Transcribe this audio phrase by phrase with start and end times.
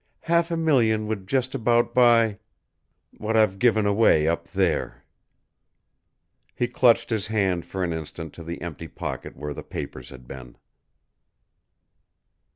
[0.21, 2.39] Half a million would just about buy
[3.19, 5.03] what I've given away up there."
[6.55, 10.27] He clutched his hand for an instant to the empty pocket where the papers had
[10.27, 10.57] been.